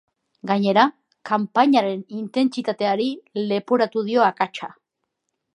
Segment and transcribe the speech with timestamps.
[0.51, 0.85] Gainera,
[1.31, 3.07] kanpainaren intentsitateari
[3.53, 4.73] leporatu dio akatsa.